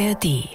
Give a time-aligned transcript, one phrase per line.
[0.00, 0.48] ARD.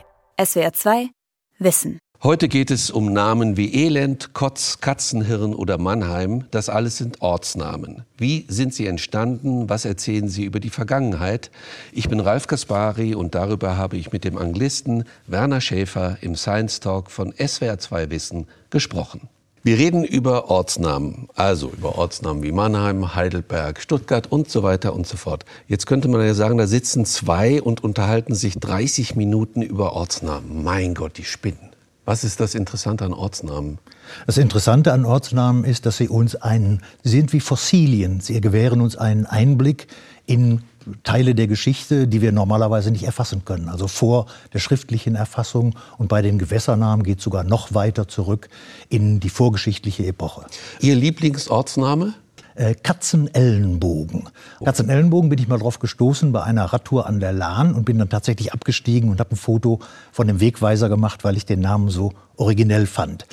[0.44, 1.10] SWR 2
[1.60, 2.00] Wissen.
[2.24, 6.46] Heute geht es um Namen wie Elend, Kotz, Katzenhirn oder Mannheim.
[6.50, 8.06] Das alles sind Ortsnamen.
[8.18, 9.70] Wie sind sie entstanden?
[9.70, 11.52] Was erzählen sie über die Vergangenheit?
[11.92, 16.80] Ich bin Ralf Kaspari und darüber habe ich mit dem Anglisten Werner Schäfer im Science
[16.80, 19.30] Talk von SWR 2 Wissen gesprochen.
[19.66, 25.08] Wir reden über Ortsnamen, also über Ortsnamen wie Mannheim, Heidelberg, Stuttgart und so weiter und
[25.08, 25.44] so fort.
[25.68, 30.64] Jetzt könnte man ja sagen, da sitzen zwei und unterhalten sich 30 Minuten über Ortsnamen.
[30.64, 31.72] Mein Gott, die spinnen.
[32.06, 33.80] Was ist das Interessante an Ortsnamen?
[34.28, 38.22] Das Interessante an Ortsnamen ist, dass sie uns einen, sie sind wie Fossilien.
[38.22, 39.88] Sie gewähren uns einen Einblick
[40.28, 40.62] in
[41.04, 43.70] Teile der Geschichte, die wir normalerweise nicht erfassen können.
[43.70, 48.50] Also vor der schriftlichen Erfassung und bei den Gewässernamen geht es sogar noch weiter zurück
[48.90, 50.46] in die vorgeschichtliche Epoche.
[50.80, 52.14] Ihr Lieblingsortsname?
[52.56, 54.30] Äh, Katzenellenbogen.
[54.60, 54.66] Oh.
[54.66, 58.10] Katzenellenbogen bin ich mal drauf gestoßen bei einer Radtour an der Lahn und bin dann
[58.10, 59.80] tatsächlich abgestiegen und habe ein Foto
[60.14, 63.26] von dem Wegweiser gemacht, weil ich den Namen so originell fand.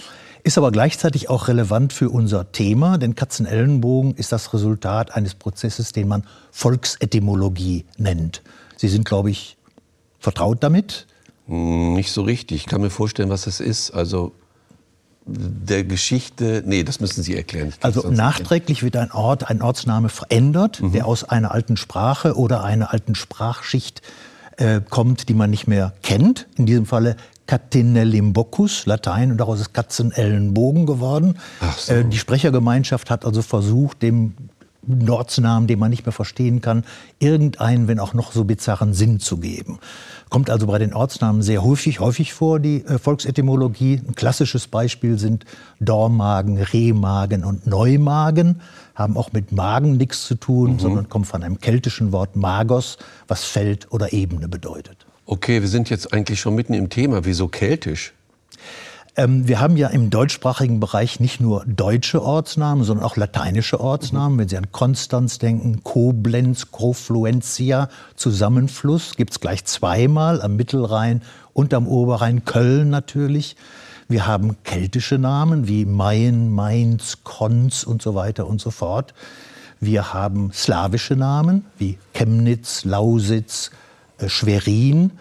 [0.44, 5.92] Ist aber gleichzeitig auch relevant für unser Thema, denn Katzenellenbogen ist das Resultat eines Prozesses,
[5.92, 8.42] den man Volksetymologie nennt.
[8.76, 9.56] Sie sind, glaube ich,
[10.18, 11.06] vertraut damit?
[11.46, 12.62] Hm, nicht so richtig.
[12.62, 13.92] Ich kann mir vorstellen, was das ist.
[13.92, 14.32] Also
[15.26, 17.72] der Geschichte, nee, das müssen Sie erklären.
[17.80, 20.92] Also nachträglich wird ein Ort, ein Ortsname verändert, mhm.
[20.92, 24.02] der aus einer alten Sprache oder einer alten Sprachschicht
[24.56, 26.48] äh, kommt, die man nicht mehr kennt.
[26.56, 31.38] In diesem Falle Catinellimbocus, Latein, und daraus ist Katzenellenbogen geworden.
[31.76, 31.92] So.
[31.92, 34.34] Äh, die Sprechergemeinschaft hat also versucht, dem
[35.08, 36.84] Ortsnamen, den man nicht mehr verstehen kann,
[37.20, 39.78] irgendeinen, wenn auch noch so bizarren Sinn zu geben.
[40.28, 44.00] Kommt also bei den Ortsnamen sehr häufig, häufig vor, die äh, Volksetymologie.
[44.06, 45.44] Ein klassisches Beispiel sind
[45.78, 48.60] Dormagen, Rehmagen und Neumagen.
[48.94, 50.78] Haben auch mit Magen nichts zu tun, mhm.
[50.78, 52.98] sondern kommen von einem keltischen Wort Magos,
[53.28, 55.01] was Feld oder Ebene bedeutet.
[55.26, 57.24] Okay, wir sind jetzt eigentlich schon mitten im Thema.
[57.24, 58.12] Wieso keltisch?
[59.14, 64.36] Ähm, wir haben ja im deutschsprachigen Bereich nicht nur deutsche Ortsnamen, sondern auch lateinische Ortsnamen.
[64.36, 64.40] Mhm.
[64.40, 71.22] Wenn Sie an Konstanz denken, Koblenz, Kofluentia, Zusammenfluss, gibt es gleich zweimal am Mittelrhein
[71.52, 73.56] und am Oberrhein, Köln natürlich.
[74.08, 79.14] Wir haben keltische Namen wie Mayen, Mainz, Konz und so weiter und so fort.
[79.78, 83.70] Wir haben slawische Namen wie Chemnitz, Lausitz,
[84.28, 85.12] Schwerin.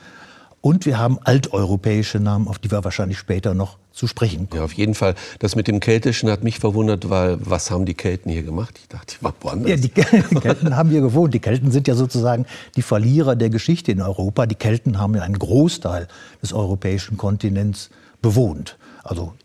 [0.62, 4.60] Und wir haben alteuropäische Namen, auf die wir wahrscheinlich später noch zu sprechen kommen.
[4.60, 5.16] Ja, auf jeden Fall.
[5.40, 8.78] Das mit dem Keltischen hat mich verwundert, weil was haben die Kelten hier gemacht?
[8.80, 9.70] Ich dachte, ich war woanders.
[9.70, 9.90] Ja, die,
[10.32, 11.34] die Kelten haben hier gewohnt.
[11.34, 12.46] Die Kelten sind ja sozusagen
[12.76, 14.46] die Verlierer der Geschichte in Europa.
[14.46, 16.08] Die Kelten haben ja einen Großteil
[16.42, 17.90] des europäischen Kontinents
[18.22, 18.78] bewohnt.
[19.04, 19.41] Also äh,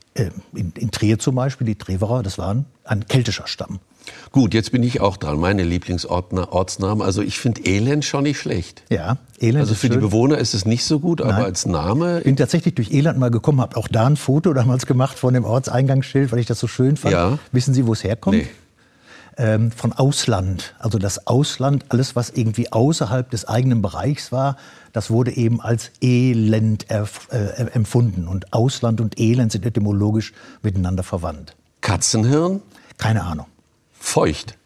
[0.54, 3.80] in, in Trier zum Beispiel, die Treverer, das waren ein keltischer Stamm.
[4.30, 5.38] Gut, jetzt bin ich auch dran.
[5.38, 7.02] Meine Lieblingsortsnamen.
[7.04, 8.82] Also ich finde Elend schon nicht schlecht.
[8.88, 9.60] Ja, Elend.
[9.60, 11.30] Also für die Bewohner ist es nicht so gut, Nein.
[11.32, 12.18] aber als Name.
[12.18, 15.34] Ich bin tatsächlich durch Elend mal gekommen, habe auch da ein Foto damals gemacht von
[15.34, 17.12] dem Ortseingangsschild, weil ich das so schön fand.
[17.12, 17.38] Ja.
[17.52, 18.36] Wissen Sie, wo es herkommt?
[18.36, 18.46] Nee.
[19.38, 20.74] Ähm, von Ausland.
[20.78, 24.56] Also das Ausland, alles, was irgendwie außerhalb des eigenen Bereichs war,
[24.94, 27.04] das wurde eben als Elend äh,
[27.72, 28.28] empfunden.
[28.28, 30.32] Und Ausland und Elend sind etymologisch
[30.62, 31.54] miteinander verwandt.
[31.82, 32.62] Katzenhirn?
[32.96, 33.46] Keine Ahnung.
[33.92, 34.56] Feucht.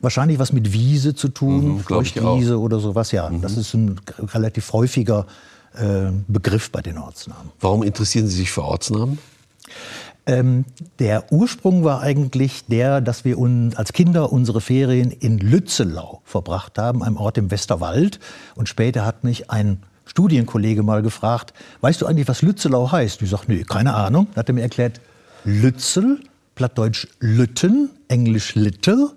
[0.00, 3.28] Wahrscheinlich was mit Wiese zu tun, mhm, Feuchtwiese oder sowas, ja.
[3.28, 3.40] Mhm.
[3.40, 5.26] Das ist ein relativ häufiger
[5.74, 7.50] äh, Begriff bei den Ortsnamen.
[7.60, 9.18] Warum interessieren Sie sich für Ortsnamen?
[10.26, 10.64] Ähm,
[10.98, 16.78] der Ursprung war eigentlich der, dass wir uns als Kinder unsere Ferien in Lützelau verbracht
[16.78, 18.18] haben, einem Ort im Westerwald.
[18.56, 23.22] Und später hat mich ein Studienkollege mal gefragt, weißt du eigentlich, was Lützelau heißt?
[23.22, 24.26] Ich sagte, nee, keine Ahnung.
[24.30, 25.00] Dann hat er mir erklärt,
[25.44, 26.20] Lützel
[26.56, 29.10] plattdeutsch Lütten, englisch little,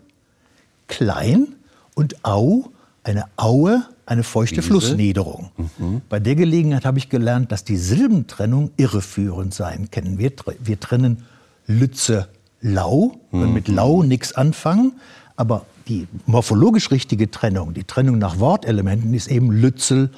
[0.88, 1.48] klein
[1.96, 2.72] und Au,
[3.04, 4.68] eine Aue, eine feuchte Wiese.
[4.68, 5.52] Flussniederung.
[5.78, 6.02] Mhm.
[6.10, 10.18] Bei der Gelegenheit habe ich gelernt, dass die Silbentrennung irreführend sein kann.
[10.18, 10.32] Wir,
[10.64, 11.24] wir trennen
[11.68, 12.28] Lütze
[12.62, 13.54] Lau, können mhm.
[13.54, 14.94] mit Lau nichts anfangen,
[15.36, 20.12] aber die morphologisch richtige Trennung, die Trennung nach Wortelementen ist eben Lützel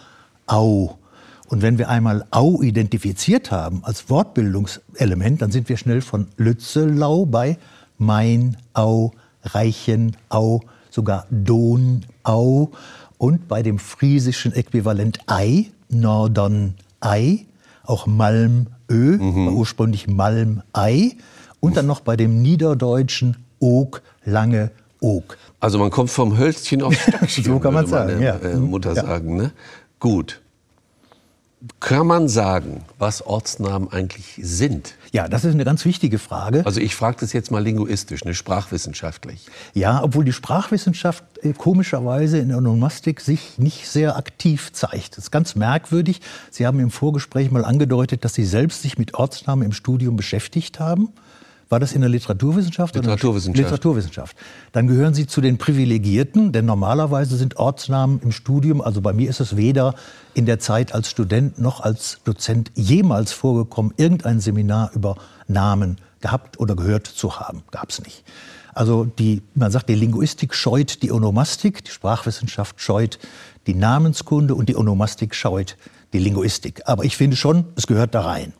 [0.48, 0.98] Au.
[1.48, 7.26] Und wenn wir einmal Au identifiziert haben als Wortbildungselement, dann sind wir schnell von Lützelau
[7.26, 7.58] bei
[7.98, 9.12] Main, Au,
[9.44, 12.72] Reichenau, sogar Donau
[13.18, 17.46] und bei dem friesischen Äquivalent Ei, Nordon Ei,
[17.84, 19.48] auch Malmö, mhm.
[19.50, 21.16] ursprünglich Malmei
[21.60, 24.72] und dann noch bei dem niederdeutschen Og, lange
[25.02, 25.38] Og.
[25.60, 28.36] Also man kommt vom Hölzchen aufs Stöckchen, so kann man sagen, ja.
[28.36, 29.04] Äh, Mutter ja.
[29.04, 29.36] sagen.
[29.38, 29.52] Ne?
[30.00, 30.41] Gut.
[31.80, 34.96] Kann man sagen, was Ortsnamen eigentlich sind?
[35.12, 36.66] Ja, das ist eine ganz wichtige Frage.
[36.66, 39.46] Also ich frage das jetzt mal linguistisch, ne, sprachwissenschaftlich.
[39.76, 45.18] Ja, obwohl die Sprachwissenschaft äh, komischerweise in der Onomastik sich nicht sehr aktiv zeigt.
[45.18, 46.22] Das ist ganz merkwürdig.
[46.50, 50.80] Sie haben im Vorgespräch mal angedeutet, dass Sie selbst sich mit Ortsnamen im Studium beschäftigt
[50.80, 51.10] haben.
[51.72, 52.96] War das in der Literaturwissenschaft?
[52.96, 53.58] Literaturwissenschaft.
[53.58, 54.36] Literaturwissenschaft.
[54.74, 59.30] Dann gehören Sie zu den Privilegierten, denn normalerweise sind Ortsnamen im Studium, also bei mir
[59.30, 59.96] ist es weder
[60.34, 65.16] in der Zeit als Student noch als Dozent jemals vorgekommen, irgendein Seminar über
[65.48, 67.64] Namen gehabt oder gehört zu haben.
[67.72, 68.26] Gab es nicht.
[68.74, 73.18] Also die, man sagt, die Linguistik scheut die Onomastik, die Sprachwissenschaft scheut
[73.66, 75.78] die Namenskunde und die Onomastik scheut
[76.12, 76.82] die Linguistik.
[76.86, 78.52] Aber ich finde schon, es gehört da rein.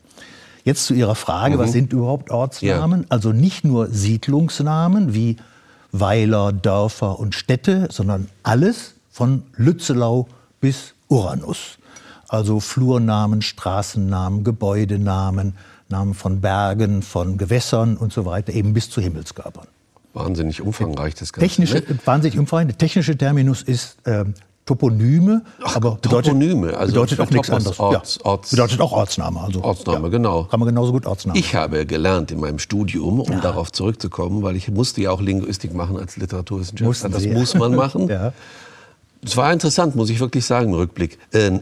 [0.64, 1.60] Jetzt zu Ihrer Frage, mhm.
[1.60, 3.02] was sind überhaupt Ortsnamen?
[3.02, 3.06] Ja.
[3.08, 5.36] Also nicht nur Siedlungsnamen wie
[5.90, 10.28] Weiler, Dörfer und Städte, sondern alles von Lützelau
[10.60, 11.78] bis Uranus.
[12.28, 15.54] Also Flurnamen, Straßennamen, Gebäudenamen,
[15.90, 19.66] Namen von Bergen, von Gewässern und so weiter, eben bis zu Himmelskörpern.
[20.14, 21.46] Wahnsinnig umfangreich das Ganze.
[21.46, 21.98] Technische, ne?
[22.04, 22.68] Wahnsinnig umfangreich.
[22.68, 24.24] Der technische Terminus ist äh,
[24.64, 27.80] Toponyme, Ach, aber bedeutet, Toponyme, also bedeutet auch nichts anderes.
[27.80, 28.24] Orts, ja.
[28.24, 29.40] Orts, bedeutet auch Ortsname.
[29.40, 30.08] Also, Ortsname, ja.
[30.08, 30.44] genau.
[30.44, 31.36] Kann man genauso gut Ortsname.
[31.36, 33.40] Ich habe gelernt in meinem Studium, um ja.
[33.40, 37.10] darauf zurückzukommen, weil ich musste ja auch Linguistik machen als Literaturwissenschaftler.
[37.10, 38.10] Das muss man machen.
[39.24, 41.16] Es war interessant, muss ich wirklich sagen, im Rückblick.
[41.30, 41.60] Äh,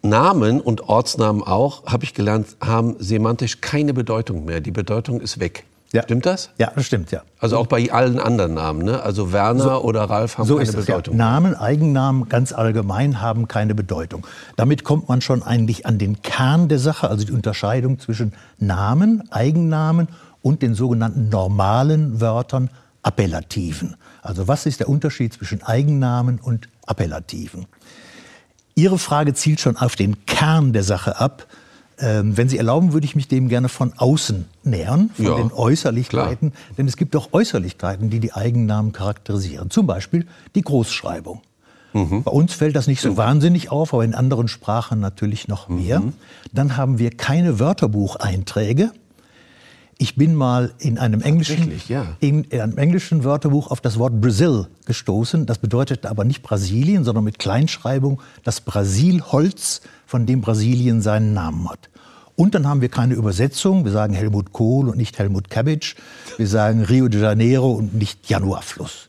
[0.00, 4.60] Namen und Ortsnamen auch, habe ich gelernt, haben semantisch keine Bedeutung mehr.
[4.60, 5.64] Die Bedeutung ist weg.
[5.92, 6.02] Ja.
[6.04, 6.50] Stimmt das?
[6.58, 7.22] Ja, das stimmt, ja.
[7.38, 9.02] Also auch bei allen anderen Namen, ne?
[9.02, 11.14] Also Werner so, oder Ralf haben so keine Bedeutung.
[11.14, 11.18] Ja.
[11.18, 14.26] Namen, Eigennamen ganz allgemein haben keine Bedeutung.
[14.56, 19.30] Damit kommt man schon eigentlich an den Kern der Sache, also die Unterscheidung zwischen Namen,
[19.30, 20.08] Eigennamen
[20.40, 22.70] und den sogenannten normalen Wörtern,
[23.02, 23.96] Appellativen.
[24.22, 27.66] Also was ist der Unterschied zwischen Eigennamen und Appellativen?
[28.74, 31.46] Ihre Frage zielt schon auf den Kern der Sache ab.
[32.02, 35.52] Ähm, wenn Sie erlauben, würde ich mich dem gerne von außen nähern, von ja, den
[35.52, 36.50] Äußerlichkeiten.
[36.50, 36.74] Klar.
[36.76, 39.70] Denn es gibt auch Äußerlichkeiten, die die Eigennamen charakterisieren.
[39.70, 40.26] Zum Beispiel
[40.56, 41.42] die Großschreibung.
[41.92, 42.24] Mhm.
[42.24, 46.00] Bei uns fällt das nicht so wahnsinnig auf, aber in anderen Sprachen natürlich noch mehr.
[46.00, 46.12] Mhm.
[46.52, 48.90] Dann haben wir keine Wörterbucheinträge.
[49.98, 52.16] Ich bin mal in einem englischen, ja.
[52.18, 55.46] in, in, einem englischen Wörterbuch auf das Wort Brazil gestoßen.
[55.46, 61.70] Das bedeutet aber nicht Brasilien, sondern mit Kleinschreibung das Brasilholz, von dem Brasilien seinen Namen
[61.70, 61.88] hat.
[62.36, 63.84] Und dann haben wir keine Übersetzung.
[63.84, 65.96] Wir sagen Helmut Kohl und nicht Helmut Cabbage.
[66.38, 69.08] Wir sagen Rio de Janeiro und nicht Januarfluss.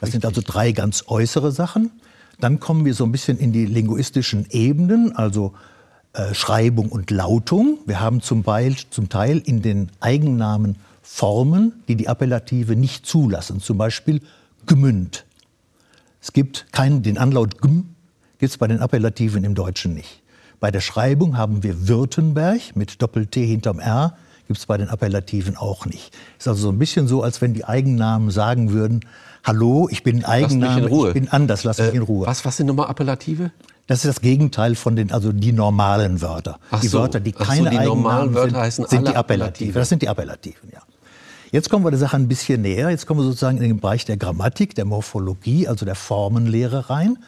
[0.00, 1.90] Das sind also drei ganz äußere Sachen.
[2.40, 5.52] Dann kommen wir so ein bisschen in die linguistischen Ebenen, also
[6.12, 7.78] äh, Schreibung und Lautung.
[7.86, 13.60] Wir haben zum, Teil, zum Teil in den Eigennamen Formen, die die Appellative nicht zulassen.
[13.60, 14.22] Zum Beispiel
[14.66, 15.26] Gmünd.
[16.22, 17.94] Es gibt keinen, den Anlaut Gm
[18.38, 20.19] gibt es bei den Appellativen im Deutschen nicht.
[20.60, 24.14] Bei der Schreibung haben wir Württemberg mit Doppel-T hinterm R,
[24.46, 26.14] gibt es bei den Appellativen auch nicht.
[26.38, 29.00] Ist also so ein bisschen so, als wenn die Eigennamen sagen würden,
[29.42, 32.26] hallo, ich bin Eigenname, ich bin anders, lass mich äh, in Ruhe.
[32.26, 33.52] Was, was sind nochmal Appellative?
[33.86, 36.58] Das ist das Gegenteil von den, also die normalen Wörter.
[36.70, 36.98] Ach die so.
[36.98, 39.14] Wörter, die keine so, die normalen Wörter sind, heißen sind die.
[39.14, 39.78] Appellative.
[39.78, 40.80] Das sind die Appellativen, ja.
[41.52, 42.90] Jetzt kommen wir der Sache ein bisschen näher.
[42.90, 47.18] Jetzt kommen wir sozusagen in den Bereich der Grammatik, der Morphologie, also der Formenlehre rein.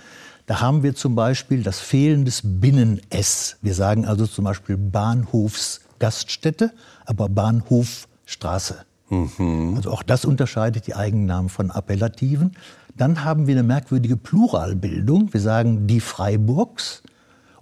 [0.47, 3.57] Da haben wir zum Beispiel das Fehlen des Binnen-S.
[3.63, 6.73] Wir sagen also zum Beispiel Bahnhofsgaststätte,
[7.07, 8.85] aber Bahnhofstraße.
[9.09, 9.75] Mhm.
[9.77, 12.57] Also auch das unterscheidet die Eigennamen von Appellativen.
[12.97, 15.33] Dann haben wir eine merkwürdige Pluralbildung.
[15.33, 17.03] Wir sagen die Freiburgs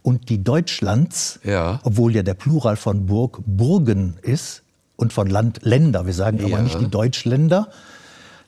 [0.03, 1.81] und die Deutschlands, ja.
[1.83, 4.63] obwohl ja der Plural von Burg Burgen ist
[4.97, 6.07] und von Land Länder.
[6.07, 7.69] Wir sagen aber nicht die Deutschländer.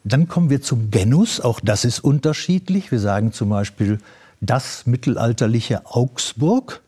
[0.05, 1.41] Dann kommen wir zum Genus.
[1.41, 2.91] Auch das ist unterschiedlich.
[2.91, 3.99] Wir sagen zum Beispiel
[4.43, 6.83] das mittelalterliche Augsburg,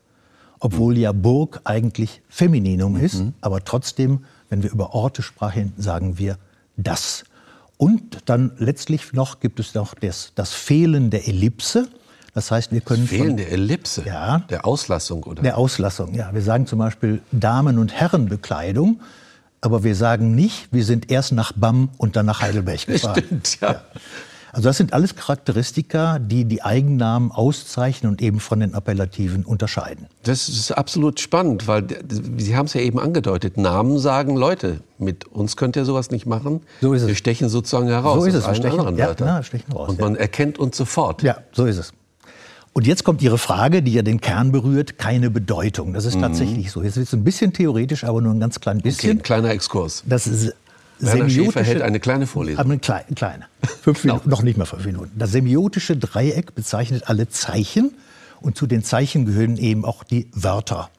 [0.59, 3.21] obwohl ja Burg eigentlich Femininum ist.
[3.21, 3.35] Mhm.
[3.41, 6.37] Aber trotzdem, wenn wir über Orte sprechen, sagen wir
[6.77, 7.25] das.
[7.77, 11.89] Und dann letztlich noch gibt es noch das, das Fehlen der Ellipse.
[12.35, 13.07] Das heißt, wir können.
[13.07, 14.03] Fehlen der Ellipse?
[14.05, 14.39] Ja.
[14.51, 15.43] Der Auslassung, oder?
[15.43, 16.35] Der Auslassung, ja.
[16.35, 19.01] Wir sagen zum Beispiel Damen- und Herrenbekleidung,
[19.61, 23.23] aber wir sagen nicht, wir sind erst nach BAM und dann nach Heidelberg gefahren.
[23.25, 23.73] Stimmt, ja.
[23.73, 23.83] ja.
[24.55, 30.07] Also das sind alles Charakteristika, die die Eigennamen auszeichnen und eben von den Appellativen unterscheiden.
[30.23, 31.85] Das ist absolut spannend, weil
[32.39, 33.57] Sie haben es ja eben angedeutet.
[33.57, 34.79] Namen sagen Leute.
[34.99, 36.61] Mit uns könnt ihr sowas nicht machen.
[36.81, 37.09] So ist es.
[37.09, 38.21] Wir stechen sozusagen heraus.
[38.21, 38.47] So ist es.
[38.47, 39.89] Wir stechen, anderen ja, ja, stechen raus.
[39.89, 40.21] Und man ja.
[40.21, 41.25] erkennt uns sofort.
[41.25, 41.93] Ja, so ist es.
[42.75, 45.95] Und jetzt kommt Ihre Frage, die ja den Kern berührt, keine Bedeutung.
[45.95, 46.23] Das ist mhm.
[46.23, 46.81] tatsächlich so.
[46.83, 49.11] Jetzt wird es ein bisschen theoretisch, aber nur ein ganz klein bisschen.
[49.11, 50.05] Okay, ein kleiner Exkurs.
[50.07, 50.55] Das ist
[50.99, 52.65] Werner Schäfer hält eine kleine Vorlesung.
[52.65, 53.47] Eine kleine, kleine.
[53.83, 55.13] Fünf Minuten, noch nicht mal fünf Minuten.
[55.19, 57.93] Das semiotische Dreieck bezeichnet alle Zeichen
[58.41, 60.91] Und zu den Zeichen gehören eben auch die Wörter.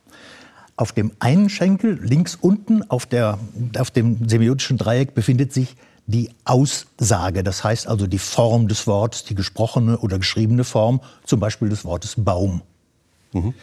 [0.78, 3.40] Auf dem einen Schenkel, links unten auf, der,
[3.78, 5.76] auf dem semiotischen Dreieck, befindet sich
[6.08, 7.44] die Aussage.
[7.44, 11.86] Das heißt also die Form des Wortes, die gesprochene oder geschriebene Form, zum Beispiel des
[11.86, 12.62] Wortes Baum.
[13.32, 13.54] Mhm.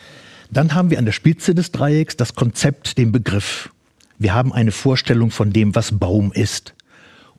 [0.51, 3.71] Dann haben wir an der Spitze des Dreiecks das Konzept, den Begriff.
[4.23, 6.75] Wir haben eine Vorstellung von dem, was Baum ist.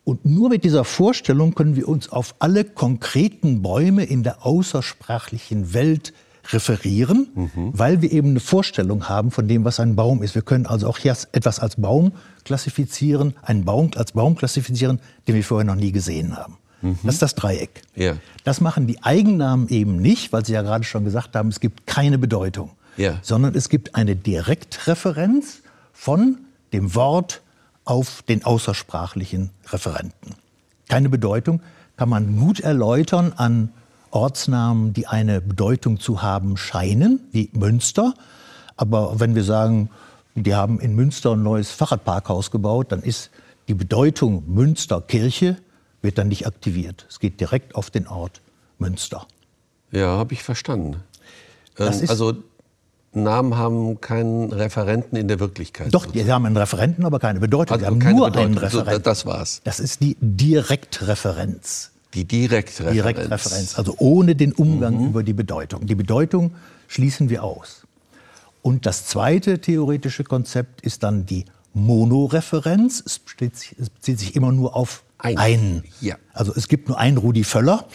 [0.03, 5.73] Und nur mit dieser Vorstellung können wir uns auf alle konkreten Bäume in der außersprachlichen
[5.73, 6.11] Welt
[6.51, 7.71] referieren, mhm.
[7.71, 10.35] weil wir eben eine Vorstellung haben von dem, was ein Baum ist.
[10.35, 12.11] Wir können also auch hier etwas als Baum
[12.43, 16.57] klassifizieren, einen Baum als Baum klassifizieren, den wir vorher noch nie gesehen haben.
[16.81, 16.97] Mhm.
[17.03, 17.83] Das ist das Dreieck.
[17.95, 18.17] Ja.
[18.43, 21.87] Das machen die Eigennamen eben nicht, weil Sie ja gerade schon gesagt haben, es gibt
[21.87, 23.19] keine Bedeutung, ja.
[23.21, 25.61] sondern es gibt eine Direktreferenz
[25.93, 26.39] von
[26.73, 27.41] dem Wort
[27.85, 30.35] auf den außersprachlichen Referenten.
[30.89, 31.61] Keine Bedeutung
[31.95, 33.69] kann man gut erläutern an
[34.11, 38.13] Ortsnamen, die eine Bedeutung zu haben scheinen, wie Münster.
[38.75, 39.89] Aber wenn wir sagen,
[40.35, 43.29] die haben in Münster ein neues Fahrradparkhaus gebaut, dann ist
[43.67, 45.57] die Bedeutung Münsterkirche
[46.01, 47.05] wird dann nicht aktiviert.
[47.09, 48.41] Es geht direkt auf den Ort
[48.77, 49.25] Münster.
[49.91, 50.97] Ja, habe ich verstanden.
[51.77, 52.33] Ähm, also
[53.15, 55.93] Namen haben keinen Referenten in der Wirklichkeit.
[55.93, 57.75] Doch, die haben einen Referenten, aber keine Bedeutung.
[57.75, 58.45] Also die haben nur Bedeutung.
[58.45, 58.93] einen Referenten.
[58.93, 59.61] So, das war's.
[59.63, 61.91] Das ist die Direktreferenz.
[62.13, 62.95] Die Direktreferenz.
[62.95, 65.07] Direktreferenz, also ohne den Umgang mhm.
[65.07, 65.85] über die Bedeutung.
[65.85, 66.51] Die Bedeutung
[66.87, 67.83] schließen wir aus.
[68.61, 73.03] Und das zweite theoretische Konzept ist dann die Monoreferenz.
[73.05, 75.37] Es bezieht, sich immer nur auf Ein.
[75.37, 75.83] einen.
[76.01, 76.15] Ja.
[76.33, 77.85] Also es gibt nur einen Rudi Völler.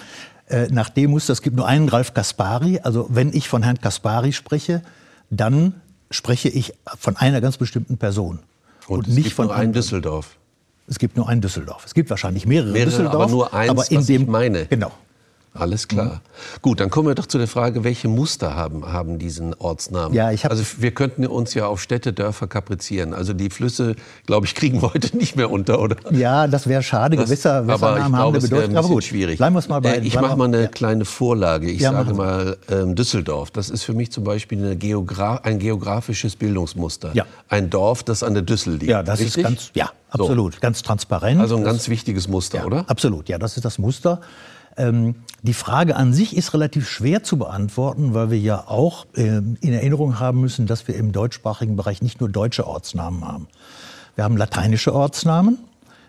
[0.48, 2.80] Äh, nach dem Muster, es gibt nur einen Ralf Kaspari.
[2.82, 4.82] Also wenn ich von Herrn Kaspari spreche,
[5.30, 5.80] dann
[6.10, 8.40] spreche ich von einer ganz bestimmten Person.
[8.86, 10.36] Und, und nicht von einem Düsseldorf.
[10.86, 11.84] Es gibt nur ein Düsseldorf.
[11.84, 14.66] Es gibt wahrscheinlich mehrere, mehrere Düsseldorf, aber nur eins, aber in was dem, ich meine.
[14.66, 14.90] Genau.
[15.58, 16.06] Alles klar.
[16.06, 16.62] Mhm.
[16.62, 20.14] Gut, dann kommen wir doch zu der Frage, welche Muster haben, haben diesen Ortsnamen?
[20.14, 23.12] Ja, ich also wir könnten uns ja auf Städte, Dörfer kaprizieren.
[23.12, 23.96] Also die Flüsse,
[24.26, 25.96] glaube ich, kriegen wir heute nicht mehr unter, oder?
[26.10, 27.16] Ja, das wäre schade.
[27.16, 28.76] Das, Gewisse Wässernamen haben eine Bedeutung.
[28.76, 29.38] aber gut, schwierig.
[29.38, 29.96] Bleiben wir mal bei.
[29.96, 30.68] Äh, ich mache mal eine ja.
[30.68, 31.70] kleine Vorlage.
[31.70, 33.50] Ich ja, sage mal ähm, Düsseldorf.
[33.50, 37.10] Das ist für mich zum Beispiel Geogra ein geografisches Bildungsmuster.
[37.14, 37.26] Ja.
[37.48, 38.84] Ein Dorf, das an der Düssel liegt.
[38.84, 39.38] Ja, das Richtig?
[39.38, 40.60] ist ganz, ja, absolut, so.
[40.60, 41.40] ganz transparent.
[41.40, 42.84] Also ein ganz wichtiges Muster, oder?
[42.88, 44.20] Absolut, ja, das ist das Muster.
[44.78, 49.38] Ähm, die Frage an sich ist relativ schwer zu beantworten, weil wir ja auch äh,
[49.38, 53.48] in Erinnerung haben müssen, dass wir im deutschsprachigen Bereich nicht nur deutsche Ortsnamen haben.
[54.14, 55.58] Wir haben lateinische Ortsnamen,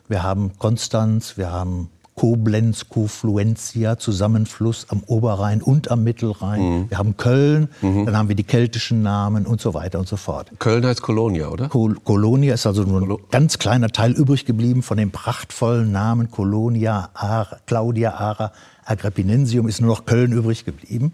[0.07, 6.61] wir haben Konstanz, wir haben Koblenz, Kofluentia, Zusammenfluss am Oberrhein und am Mittelrhein.
[6.61, 6.89] Mhm.
[6.89, 8.05] Wir haben Köln, mhm.
[8.05, 10.51] dann haben wir die keltischen Namen und so weiter und so fort.
[10.59, 11.69] Köln heißt Kolonia, oder?
[11.69, 16.29] Kol Kolonia ist also nur ein ganz kleiner Teil übrig geblieben von dem prachtvollen Namen
[16.29, 18.51] Kolonia, Ara, Claudia Ara,
[18.83, 21.13] Agrippinensium ist nur noch Köln übrig geblieben.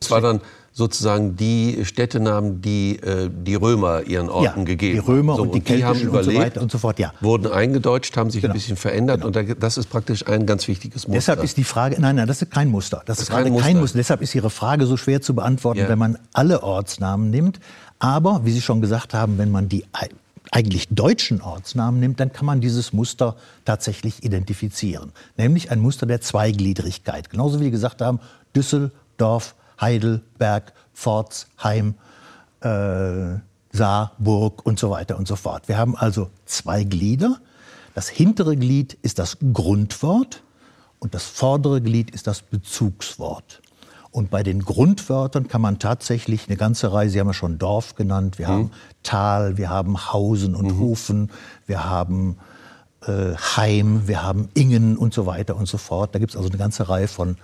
[0.00, 0.42] Das war dann
[0.76, 5.06] sozusagen die Städtenamen, die äh, die Römer ihren Orten ja, gegeben haben.
[5.06, 7.14] Die Römer so, und die Keltischen und so weiter und so fort, ja.
[7.22, 8.52] Wurden eingedeutscht, haben sich genau.
[8.52, 9.38] ein bisschen verändert genau.
[9.38, 11.14] und das ist praktisch ein ganz wichtiges Muster.
[11.14, 12.98] Deshalb ist die Frage, nein, nein, das ist kein Muster.
[13.06, 13.66] Das, das ist gerade kein Muster.
[13.68, 13.96] kein Muster.
[13.96, 15.88] Deshalb ist Ihre Frage so schwer zu beantworten, ja.
[15.88, 17.58] wenn man alle Ortsnamen nimmt.
[17.98, 19.86] Aber, wie Sie schon gesagt haben, wenn man die
[20.50, 25.12] eigentlich deutschen Ortsnamen nimmt, dann kann man dieses Muster tatsächlich identifizieren.
[25.38, 27.30] Nämlich ein Muster der Zweigliedrigkeit.
[27.30, 28.20] Genauso wie Sie gesagt haben,
[28.54, 31.94] Düsseldorf, Heidelberg, Pforzheim,
[32.60, 33.38] äh,
[33.72, 35.68] Saarburg und so weiter und so fort.
[35.68, 37.40] Wir haben also zwei Glieder.
[37.94, 40.42] Das hintere Glied ist das Grundwort
[40.98, 43.62] und das vordere Glied ist das Bezugswort.
[44.10, 47.96] Und bei den Grundwörtern kann man tatsächlich eine ganze Reihe, Sie haben ja schon Dorf
[47.96, 48.52] genannt, wir mhm.
[48.52, 48.70] haben
[49.02, 50.78] Tal, wir haben Hausen und mhm.
[50.78, 51.30] Hofen,
[51.66, 52.38] wir haben
[53.02, 56.14] äh, Heim, wir haben Ingen und so weiter und so fort.
[56.14, 57.36] Da gibt es also eine ganze Reihe von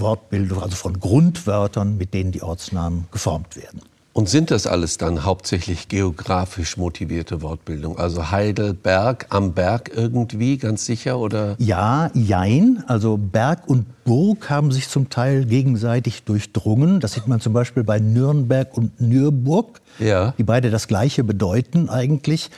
[0.00, 3.80] Wortbildung, also von Grundwörtern, mit denen die Ortsnamen geformt werden.
[4.18, 7.98] Und sind das alles dann hauptsächlich geografisch motivierte Wortbildung?
[7.98, 11.54] Also Heidelberg am Berg irgendwie, ganz sicher, oder?
[11.58, 12.82] Ja, jein.
[12.88, 16.98] Also Berg und Burg haben sich zum Teil gegenseitig durchdrungen.
[16.98, 20.34] Das sieht man zum Beispiel bei Nürnberg und Nürburg, ja.
[20.36, 22.50] die beide das Gleiche bedeuten eigentlich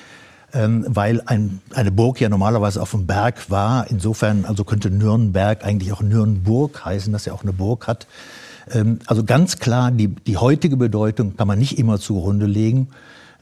[0.53, 3.91] ähm, weil ein, eine Burg ja normalerweise auf dem Berg war.
[3.91, 8.07] Insofern also könnte Nürnberg eigentlich auch Nürnburg heißen, dass er auch eine Burg hat.
[8.71, 12.89] Ähm, also ganz klar, die, die heutige Bedeutung kann man nicht immer zugrunde legen.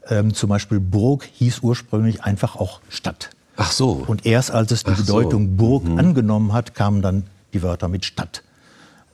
[0.07, 3.29] Ähm, zum Beispiel Burg hieß ursprünglich einfach auch Stadt.
[3.57, 4.03] Ach so.
[4.07, 5.55] Und erst als es die Ach Bedeutung so.
[5.57, 5.99] Burg mhm.
[5.99, 7.23] angenommen hat, kamen dann
[7.53, 8.43] die Wörter mit Stadt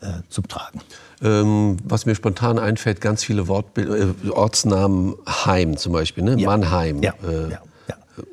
[0.02, 0.82] äh, zum Tragen.
[1.24, 6.36] Ähm, was mir spontan einfällt, ganz viele Wortbild äh, Ortsnamen Heim zum Beispiel, ne?
[6.38, 6.50] Ja.
[6.50, 7.02] Mannheim.
[7.02, 7.14] Ja.
[7.28, 7.62] Äh, ja.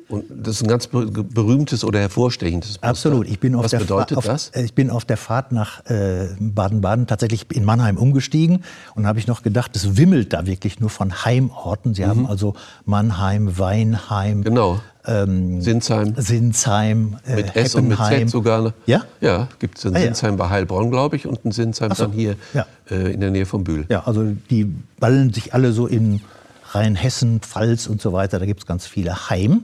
[0.07, 2.87] Und das ist ein ganz berühmtes oder hervorstechendes Muster.
[2.87, 3.27] Absolut.
[3.27, 4.51] Ich bin auf Was der bedeutet auf, das?
[4.55, 8.63] Ich bin auf der Fahrt nach äh, Baden-Baden tatsächlich in Mannheim umgestiegen
[8.95, 11.93] und habe ich noch gedacht, es wimmelt da wirklich nur von Heimorten.
[11.93, 12.07] Sie mhm.
[12.09, 12.53] haben also
[12.85, 14.79] Mannheim, Weinheim, genau.
[15.05, 16.13] Ähm, Sinsheim.
[16.15, 18.73] Sinsheim, äh, mit S und mit Z sogar.
[18.85, 19.03] Ja?
[19.19, 20.05] Ja, gibt es in Ah, ja.
[20.05, 22.05] Sinsheim bei Heilbronn, glaube ich, und ein Sinsheim so.
[22.05, 22.65] dann hier Ja.
[22.89, 23.85] äh, in der Nähe von Bühl.
[23.89, 26.21] Ja, also die ballen sich alle so in
[26.75, 28.39] Rheinhessen, Pfalz und so weiter.
[28.39, 29.63] Da gibt es ganz viele Heim.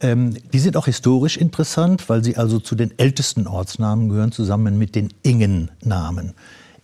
[0.00, 4.78] Ähm, die sind auch historisch interessant, weil sie also zu den ältesten Ortsnamen gehören, zusammen
[4.78, 6.34] mit den Ingen-Namen.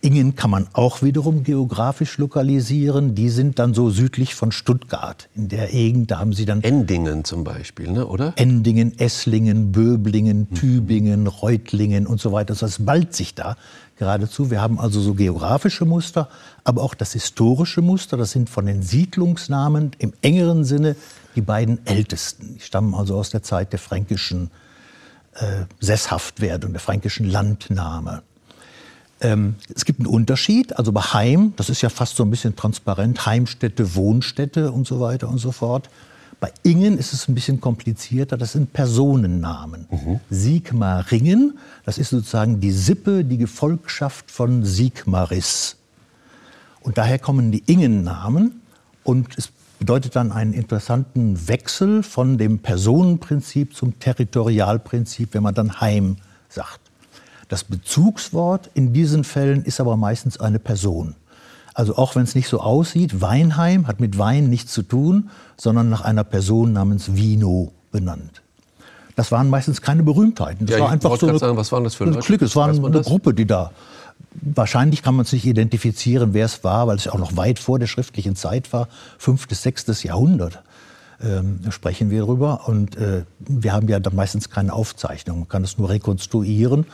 [0.03, 3.13] Ingen kann man auch wiederum geografisch lokalisieren.
[3.13, 5.29] Die sind dann so südlich von Stuttgart.
[5.35, 8.33] In der Gegend, da haben sie dann Endingen zum Beispiel, ne, oder?
[8.35, 12.55] Endingen, Esslingen, Böblingen, Tübingen, Reutlingen und so weiter.
[12.55, 13.55] Das ballt sich da
[13.97, 14.49] geradezu.
[14.49, 16.29] Wir haben also so geografische Muster,
[16.63, 18.17] aber auch das historische Muster.
[18.17, 20.95] Das sind von den Siedlungsnamen im engeren Sinne
[21.35, 22.55] die beiden ältesten.
[22.55, 24.49] Die stammen also aus der Zeit der fränkischen
[25.35, 28.23] äh, Sesshaftwerdung, der fränkischen Landnahme.
[29.21, 32.55] Ähm, es gibt einen Unterschied, also bei Heim, das ist ja fast so ein bisschen
[32.55, 35.89] transparent, Heimstätte, Wohnstätte und so weiter und so fort.
[36.39, 39.85] Bei Ingen ist es ein bisschen komplizierter, das sind Personennamen.
[40.31, 45.77] Sigmaringen, das ist sozusagen die Sippe, die Gefolgschaft von Sigmaris.
[46.81, 48.59] Und daher kommen die Ingen-Namen
[49.03, 55.79] und es bedeutet dann einen interessanten Wechsel von dem Personenprinzip zum Territorialprinzip, wenn man dann
[55.79, 56.17] Heim
[56.49, 56.80] sagt.
[57.51, 61.15] Das Bezugswort in diesen Fällen ist aber meistens eine Person.
[61.73, 65.89] Also auch wenn es nicht so aussieht, Weinheim hat mit Wein nichts zu tun, sondern
[65.89, 68.41] nach einer Person namens Vino benannt.
[69.17, 70.65] Das waren meistens keine Berühmtheiten.
[70.65, 72.19] Das Ja, war einfach so eine, sagen, was waren das für eine?
[72.19, 72.45] Clique.
[72.45, 73.05] Es war eine das?
[73.05, 73.71] Gruppe, die da.
[74.39, 77.79] Wahrscheinlich kann man es nicht identifizieren, wer es war, weil es auch noch weit vor
[77.79, 80.63] der schriftlichen Zeit war, fünftes, sechstes Jahrhundert.
[81.21, 82.69] Ähm, sprechen wir darüber.
[82.69, 85.39] Und äh, wir haben ja dann meistens keine Aufzeichnung.
[85.39, 86.85] Man kann es nur rekonstruieren,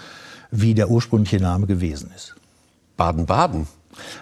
[0.51, 2.36] wie der ursprüngliche Name gewesen ist.
[2.96, 3.68] Baden-Baden.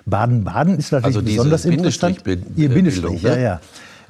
[0.06, 2.24] Baden-Baden ist natürlich Also besonders interessant.
[2.56, 3.62] Ihr Bindestrich, ja, ja.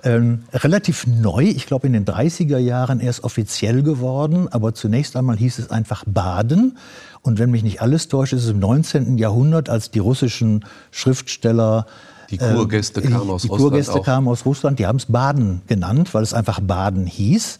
[0.04, 5.36] Ähm, relativ neu, ich glaube in den 30er Jahren erst offiziell geworden, aber zunächst einmal
[5.36, 6.78] hieß es einfach Baden.
[7.24, 9.18] Und wenn mich nicht alles täuscht, ist es im 19.
[9.18, 11.88] Jahrhundert, als die russischen Schriftsteller
[12.30, 14.06] Die Kurgäste ähm, kamen aus die Russland Kurgäste auch.
[14.06, 17.58] kamen aus Russland, die haben es Baden genannt, weil es einfach Baden hieß.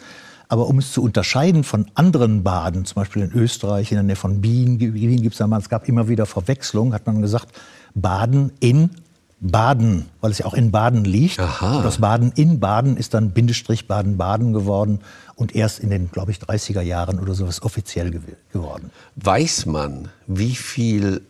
[0.48, 4.16] Aber um es zu unterscheiden von anderen Baden, zum Beispiel in Österreich, in der Nähe
[4.16, 7.48] von Wien, Wien gibt es ja mal, es gab immer wieder Verwechslungen, hat man gesagt,
[7.94, 8.90] Baden in
[9.40, 11.40] Baden, weil es ja auch in Baden liegt.
[11.40, 11.78] Aha.
[11.78, 15.00] Und das Baden in Baden ist dann Bindestrich Baden-Baden geworden
[15.36, 18.92] und erst in den, glaube ich, 30er Jahren oder sowas offiziell gew geworden.
[19.16, 21.22] Weiß man, wie viel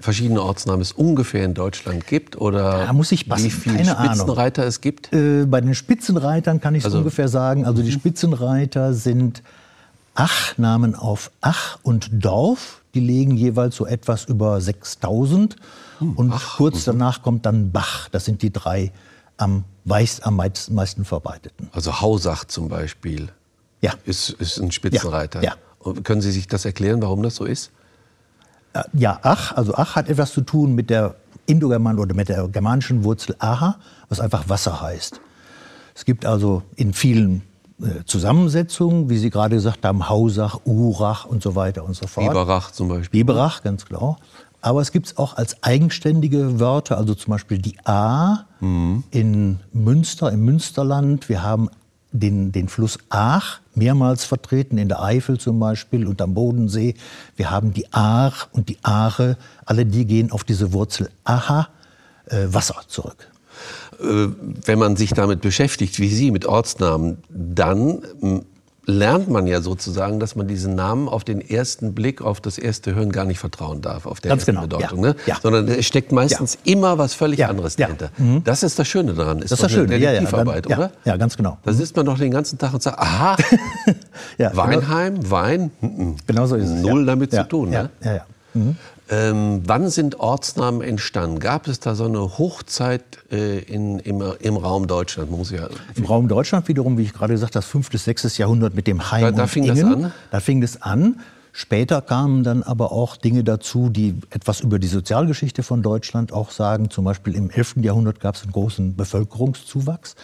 [0.00, 3.96] verschiedene Ortsnamen es ungefähr in Deutschland gibt oder Da muss ich passen, wie viele keine
[3.96, 4.14] Ahnung.
[4.16, 5.12] Spitzenreiter es gibt?
[5.12, 7.64] Äh, bei den Spitzenreitern kann ich es Also- ungefähr sagen.
[7.66, 9.42] Also die Spitzenreiter sind
[10.14, 12.82] Ach, Namen auf Ach und Dorf.
[12.94, 15.56] Die legen jeweils so etwas über 6000.
[16.00, 18.08] Und kurz danach kommt dann Bach.
[18.08, 18.90] Das sind die drei
[19.36, 21.68] am, weiß, am meist- meisten verbreiteten.
[21.72, 23.28] Also Hausach zum Beispiel
[23.80, 23.92] Ja.
[24.04, 25.42] ist, ist ein Spitzenreiter.
[25.42, 25.92] Ja, ja.
[26.02, 27.70] Können Sie sich das erklären, warum das so ist?
[28.72, 31.14] Äh, Ja, Ach, also Ach hat etwas zu tun mit der
[31.46, 33.76] Indogerman oder mit der germanischen Wurzel Aha,
[34.08, 35.20] was einfach Wasser heißt.
[35.94, 37.42] Es gibt also in vielen
[37.82, 42.28] äh, Zusammensetzungen, wie Sie gerade gesagt haben, Hausach, Urach und so weiter und so fort.
[42.28, 43.20] Biberach zum Beispiel.
[43.20, 44.18] Biberach, ganz klar.
[44.62, 48.44] Aber es gibt es auch als eigenständige Wörter, also zum Beispiel die A
[49.10, 51.30] in Münster, im Münsterland.
[51.30, 51.70] Wir haben
[52.12, 56.94] den, den Fluss Aach mehrmals vertreten, in der Eifel zum Beispiel und am Bodensee.
[57.36, 61.68] Wir haben die Aar und die Aare, alle die gehen auf diese Wurzel Aha,
[62.26, 63.30] äh, Wasser zurück.
[64.00, 64.28] Äh,
[64.64, 68.02] wenn man sich damit beschäftigt, wie Sie, mit Ortsnamen, dann
[68.86, 72.94] lernt man ja sozusagen, dass man diesen Namen auf den ersten Blick, auf das erste
[72.94, 75.04] Hören gar nicht vertrauen darf, auf der Ganz ersten genau, Bedeutung.
[75.04, 75.16] ja, Ne?
[75.26, 75.36] ja.
[75.42, 78.10] Sondern es steckt meistens immer was völlig Ja, anderes ja, dahinter.
[78.44, 79.40] Das ist das Schöne daran.
[79.40, 80.92] Das ist das Schöne, eine ja, ja, Detektivarbeit, ja, oder?
[81.04, 81.58] ja, ganz genau.
[81.62, 83.36] Da sitzt man doch den ganzen Tag und sagt, aha,
[84.38, 86.16] Ja, genau- Weinheim, Wein, mhm.
[86.26, 86.82] Genau so ist es.
[86.82, 87.06] null ja.
[87.06, 87.72] damit ja, zu tun.
[87.72, 87.90] Ja, Ne?
[88.02, 88.24] ja, ja.
[89.12, 91.40] Ähm, wann sind Ortsnamen entstanden?
[91.40, 95.30] Gab es da so eine Hochzeit äh, in, im, im Raum Deutschland?
[95.32, 97.90] Muss ja Im Raum Deutschland wiederum, wie ich gerade gesagt habe, das 5.
[97.90, 98.36] bis 6.
[98.38, 100.04] Jahrhundert mit dem Heim Da- da fing das Ingen.
[100.06, 100.12] an?
[100.30, 101.20] Da fing das an.
[101.52, 106.52] Später kamen dann aber auch Dinge dazu, die etwas über die Sozialgeschichte von Deutschland auch
[106.52, 106.90] sagen.
[106.90, 107.78] Zum Beispiel im 11.
[107.82, 110.14] Jahrhundert gab es einen großen Bevölkerungszuwachs.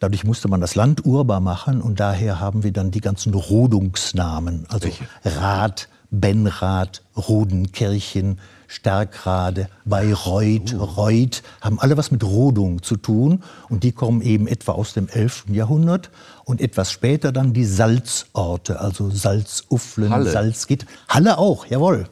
[0.00, 4.64] Dadurch musste man das Land urbar machen und daher haben wir dann die ganzen Rodungsnamen,
[4.68, 4.88] also
[5.24, 5.88] Rad,
[6.20, 10.84] Benrath, Rodenkirchen, Stärkrade, Bayreuth, oh.
[10.84, 13.42] Reuth, haben alle was mit Rodung zu tun.
[13.68, 15.46] Und die kommen eben etwa aus dem 11.
[15.50, 16.10] Jahrhundert.
[16.44, 20.30] Und etwas später dann die Salzorte, also Salzufflen, Halle.
[20.30, 20.86] Salzgitt.
[21.08, 22.08] Halle auch, jawohl.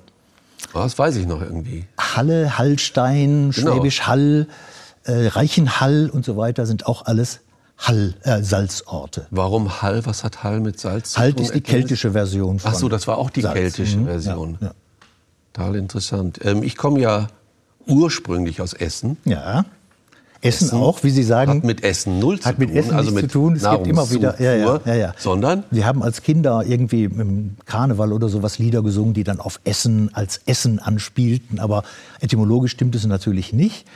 [0.72, 1.84] Das weiß ich noch irgendwie.
[1.98, 3.72] Halle, Hallstein, genau.
[3.74, 4.46] Schwäbisch Hall,
[5.04, 7.40] äh, Reichenhall und so weiter sind auch alles
[7.78, 9.26] Hall, äh, Salzorte.
[9.30, 10.06] Warum Hall?
[10.06, 13.18] Was hat Hall mit Salz Hall ist die keltische Version von Ach so, das war
[13.18, 13.54] auch die Salz.
[13.54, 14.06] keltische mhm.
[14.06, 14.58] Version.
[14.60, 14.74] Ja, ja.
[15.52, 16.38] Total interessant.
[16.44, 17.28] Ähm, ich komme ja
[17.86, 19.16] ursprünglich aus Essen.
[19.24, 19.64] Ja.
[20.44, 21.52] Essen, Essen, auch, wie Sie sagen.
[21.52, 22.48] Hat mit Essen null zu tun.
[22.48, 23.56] Hat mit Essen also nichts zu tun.
[23.56, 24.40] Es gibt immer wieder.
[24.40, 25.14] Ja, ja, ja, ja.
[25.16, 25.62] Sondern?
[25.70, 30.10] Wir haben als Kinder irgendwie im Karneval oder sowas Lieder gesungen, die dann auf Essen
[30.14, 31.60] als Essen anspielten.
[31.60, 31.84] Aber
[32.20, 33.86] etymologisch stimmt es natürlich nicht.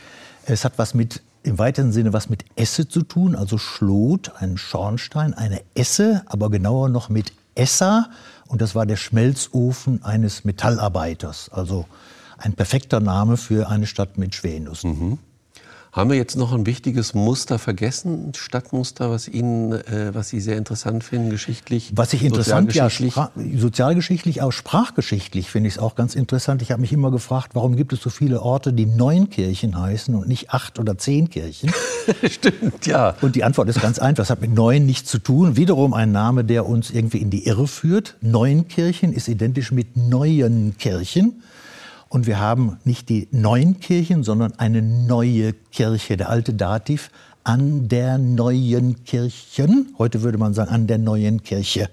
[0.45, 4.59] Es hat was mit im weiteren Sinne was mit Esse zu tun, also Schlot, ein
[4.59, 8.11] Schornstein, eine Esse, aber genauer noch mit Esser.
[8.49, 11.51] Und das war der Schmelzofen eines Metallarbeiters.
[11.51, 11.87] Also
[12.39, 14.89] ein perfekter Name für eine Stadt mit Schwerindustrie.
[14.89, 15.19] Mhm.
[15.97, 20.41] Haben wir jetzt noch ein wichtiges Muster vergessen, ein Stadtmuster, was Ihnen, äh, was Sie
[20.41, 21.91] sehr interessant finden, geschichtlich?
[21.95, 22.91] Was ich interessant, ja,
[23.57, 26.61] sozialgeschichtlich, auch sprachgeschichtlich finde ich es auch ganz interessant.
[26.61, 30.15] Ich habe mich immer gefragt, warum gibt es so viele Orte, die neun Kirchen heißen
[30.15, 31.73] und nicht acht oder zehn Kirchen?
[32.31, 33.17] Stimmt, ja.
[33.23, 35.57] Und die Antwort ist ganz einfach, es hat mit neun nichts zu tun.
[35.57, 38.17] Wiederum ein Name, der uns irgendwie in die Irre führt.
[38.21, 41.43] Neunkirchen ist identisch mit neuen Kirchen.
[42.09, 47.11] Und wir haben nicht die neuen Kirchen, sondern eine neue Kirche, der alte Dativ,
[47.43, 49.95] an der neuen Kirchen.
[49.99, 51.89] Heute würde man sagen, an der neuen Kirche.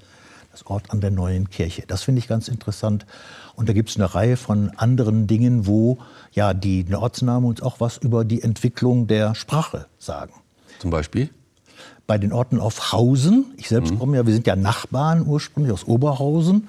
[0.52, 1.84] Das Ort an der neuen Kirche.
[1.88, 3.08] Das finde ich ganz interessant.
[3.56, 5.97] Und da gibt es eine Reihe von anderen Dingen, wo
[6.32, 10.34] ja die Ortsnamen uns auch was über die Entwicklung der Sprache sagen.
[10.80, 11.30] Zum Beispiel?
[12.06, 13.54] Bei den Orten auf Hausen.
[13.58, 13.99] Ich selbst mhm.
[13.99, 16.67] komme ja, wir sind ja Nachbarn ursprünglich aus Oberhausen.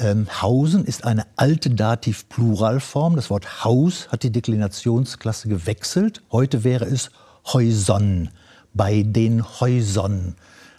[0.00, 3.16] Ähm, Hausen ist eine alte Dativ-Pluralform.
[3.16, 6.22] Das Wort Haus hat die Deklinationsklasse gewechselt.
[6.32, 7.10] Heute wäre es
[7.52, 8.30] Häusern,
[8.72, 10.36] bei den Häusern.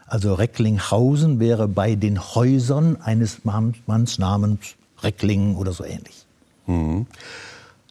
[0.07, 6.25] Also Recklinghausen wäre bei den Häusern eines Manns namens Reckling oder so ähnlich.
[6.65, 7.05] Mhm.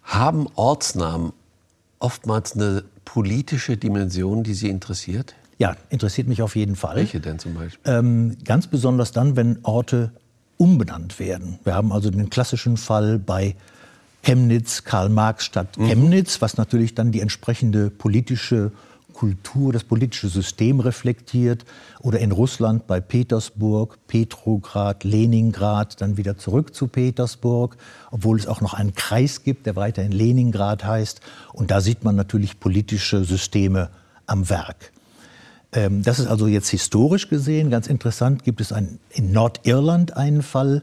[0.03, 1.33] Haben Ortsnamen
[2.01, 5.35] oftmals eine politische Dimension, die Sie interessiert?
[5.59, 6.97] Ja, interessiert mich auf jeden Fall.
[6.97, 7.93] Welche denn zum Beispiel?
[7.93, 10.11] Ähm, ganz besonders dann, wenn Orte
[10.61, 11.59] umbenannt werden.
[11.64, 13.57] Wir haben also den klassischen Fall bei
[14.23, 15.87] Chemnitz, Karl-Marx-Stadt mhm.
[15.87, 18.70] Chemnitz, was natürlich dann die entsprechende politische
[19.14, 21.64] Kultur, das politische System reflektiert.
[22.01, 27.79] Oder in Russland bei Petersburg, Petrograd, Leningrad, dann wieder zurück zu Petersburg,
[28.11, 31.23] obwohl es auch noch einen Kreis gibt, der weiterhin Leningrad heißt.
[31.55, 33.88] Und da sieht man natürlich politische Systeme
[34.27, 34.92] am Werk.
[35.73, 38.45] Ähm, das ist also jetzt historisch gesehen ganz interessant.
[38.45, 40.83] Gibt es ein, in Nordirland einen Fall,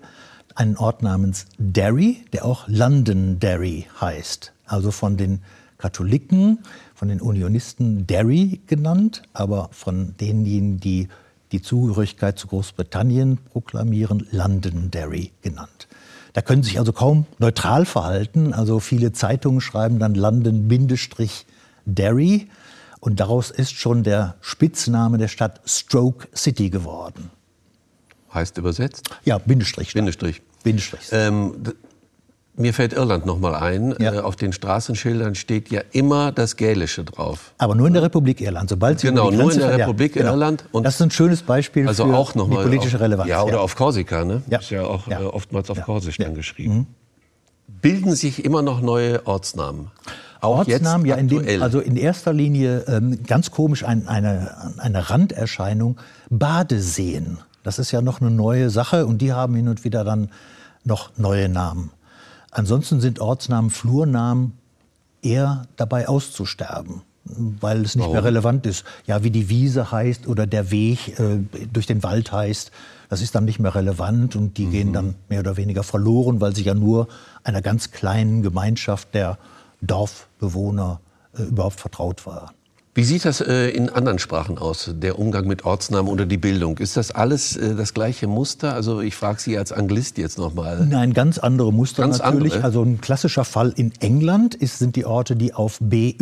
[0.55, 4.53] einen Ort namens Derry, der auch Londonderry heißt.
[4.65, 5.41] Also von den
[5.77, 6.59] Katholiken,
[6.95, 11.09] von den Unionisten Derry genannt, aber von denjenigen, die
[11.51, 15.87] die Zugehörigkeit zu Großbritannien proklamieren, Londonderry genannt.
[16.33, 18.53] Da können sich also kaum neutral verhalten.
[18.53, 22.47] Also viele Zeitungen schreiben dann London-Derry.
[22.99, 27.29] Und daraus ist schon der Spitzname der Stadt Stroke City geworden.
[28.33, 29.09] Heißt übersetzt?
[29.23, 29.93] Ja, Bindestrich.
[29.93, 30.41] Bindestrich.
[30.63, 31.09] Bindestrich.
[31.11, 31.53] Ähm,
[32.59, 33.95] mir fällt Irland noch mal ein.
[33.99, 34.15] Ja.
[34.15, 37.53] Äh, auf den Straßenschildern steht ja immer das Gälische drauf.
[37.59, 38.69] Aber nur in der Republik Irland.
[38.69, 40.33] Sobald Sie genau, nur in der Republik ja, genau.
[40.33, 40.65] Irland.
[40.71, 43.29] Und das ist ein schönes Beispiel also für auch noch die politische auf, Relevanz.
[43.29, 43.59] Ja, oder ja.
[43.59, 44.25] auf Korsika.
[44.25, 44.41] Ne?
[44.49, 44.57] Ja.
[44.57, 46.73] Ist ja auch äh, oftmals auf Korsisch dann geschrieben.
[46.75, 46.85] Mhm.
[47.67, 49.91] Bilden sich immer noch neue Ortsnamen?
[50.41, 55.09] Auch Ortsnamen, ja, in dem, also in erster Linie ähm, ganz komisch ein, eine, eine
[55.09, 55.97] Randerscheinung,
[56.29, 57.39] Badeseen.
[57.63, 60.29] Das ist ja noch eine neue Sache und die haben hin und wieder dann
[60.83, 61.91] noch neue Namen.
[62.51, 64.53] Ansonsten sind Ortsnamen, Flurnamen
[65.21, 68.13] eher dabei auszusterben, weil es nicht Warum?
[68.13, 68.85] mehr relevant ist.
[69.05, 71.39] Ja, wie die Wiese heißt oder der Weg äh,
[71.71, 72.71] durch den Wald heißt,
[73.09, 74.71] das ist dann nicht mehr relevant und die mhm.
[74.71, 77.07] gehen dann mehr oder weniger verloren, weil sie ja nur
[77.43, 79.37] einer ganz kleinen Gemeinschaft der
[79.81, 81.01] Dorfbewohner
[81.37, 82.53] äh, überhaupt vertraut war.
[82.97, 86.79] Wie sieht das äh, in anderen Sprachen aus, der Umgang mit Ortsnamen oder die Bildung?
[86.79, 88.73] Ist das alles äh, das gleiche Muster?
[88.73, 90.83] Also ich frage Sie als Anglist jetzt nochmal.
[90.83, 92.53] Nein, ganz andere Muster ganz natürlich.
[92.53, 92.65] Andere?
[92.65, 96.17] Also ein klassischer Fall in England ist, sind die Orte, die auf BY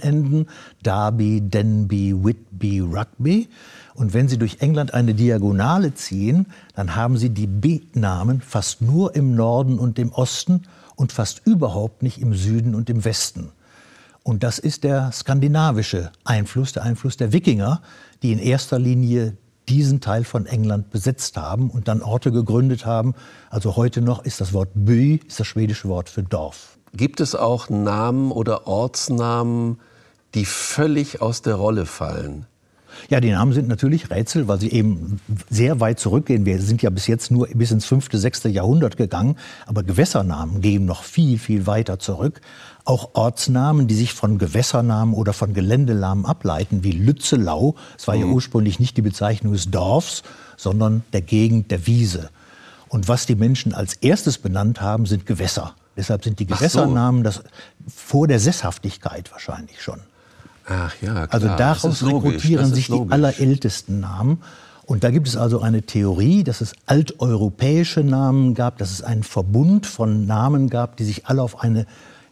[0.00, 0.46] enden.
[0.84, 3.48] Derby, Denby, Whitby, Rugby.
[3.94, 9.16] Und wenn Sie durch England eine Diagonale ziehen, dann haben Sie die B-Namen fast nur
[9.16, 10.62] im Norden und im Osten
[10.96, 13.52] und fast überhaupt nicht im Süden und im Westen.
[14.22, 17.82] Und das ist der skandinavische Einfluss, der Einfluss der Wikinger,
[18.22, 19.36] die in erster Linie
[19.68, 23.14] diesen Teil von England besetzt haben und dann Orte gegründet haben.
[23.50, 26.78] Also heute noch ist das Wort By ist das schwedische Wort für Dorf.
[26.94, 29.80] Gibt es auch Namen oder Ortsnamen,
[30.34, 32.46] die völlig aus der Rolle fallen?
[33.08, 36.44] Ja, die Namen sind natürlich Rätsel, weil sie eben sehr weit zurückgehen.
[36.44, 40.84] Wir sind ja bis jetzt nur bis ins fünfte, sechste Jahrhundert gegangen, aber Gewässernamen gehen
[40.84, 42.40] noch viel, viel weiter zurück.
[42.84, 47.76] Auch Ortsnamen, die sich von Gewässernamen oder von Geländenamen ableiten, wie Lützelau.
[47.96, 48.20] Es war mhm.
[48.22, 50.22] ja ursprünglich nicht die Bezeichnung des Dorfs,
[50.56, 52.30] sondern der Gegend, der Wiese.
[52.88, 55.74] Und was die Menschen als erstes benannt haben, sind Gewässer.
[55.96, 57.24] Deshalb sind die Gewässernamen so.
[57.24, 57.42] das
[57.94, 60.00] vor der Sesshaftigkeit wahrscheinlich schon.
[60.66, 61.28] Ach ja, klar.
[61.30, 64.42] Also daraus rekrutieren sich die allerältesten Namen.
[64.84, 69.22] Und da gibt es also eine Theorie, dass es alteuropäische Namen gab, dass es einen
[69.22, 71.86] Verbund von Namen gab, die sich alle auf eine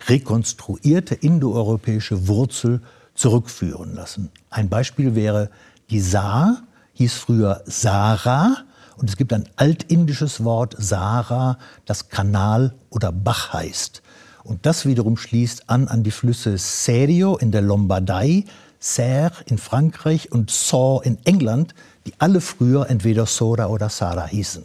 [0.08, 2.80] rekonstruierte indoeuropäische Wurzel
[3.14, 4.30] zurückführen lassen.
[4.50, 5.50] Ein Beispiel wäre
[5.90, 6.62] die Saar,
[6.94, 8.56] hieß früher Sara.
[8.96, 14.02] Und es gibt ein altindisches Wort Sara, das Kanal oder Bach heißt.
[14.44, 18.44] Und das wiederum schließt an an die Flüsse Serio in der Lombardei,
[18.78, 21.74] Serre in Frankreich und Saw in England,
[22.06, 24.64] die alle früher entweder Sora oder Sara hießen.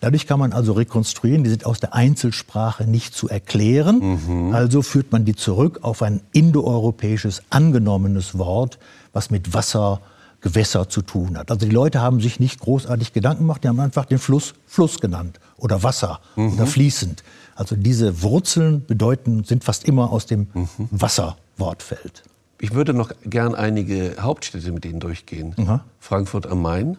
[0.00, 4.18] Dadurch kann man also rekonstruieren, die sind aus der Einzelsprache nicht zu erklären.
[4.26, 4.54] Mhm.
[4.54, 8.78] Also führt man die zurück auf ein indoeuropäisches angenommenes Wort,
[9.12, 10.00] was mit Wasser,
[10.46, 11.50] Gewässer zu tun hat.
[11.50, 15.00] Also die Leute haben sich nicht großartig Gedanken gemacht, die haben einfach den Fluss Fluss
[15.00, 16.52] genannt oder Wasser mhm.
[16.52, 17.24] oder fließend.
[17.56, 20.68] Also diese Wurzeln bedeuten, sind fast immer aus dem mhm.
[20.92, 22.22] Wasserwortfeld.
[22.60, 25.52] Ich würde noch gern einige Hauptstädte mit Ihnen durchgehen.
[25.56, 25.80] Mhm.
[25.98, 26.96] Frankfurt am Main.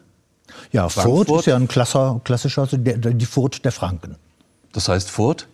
[0.74, 1.28] Ja, Frankfurt.
[1.28, 4.18] Furt ist ja ein klasser, klassischer, also der, die Furt der Franken.
[4.74, 5.48] Das heißt Furt?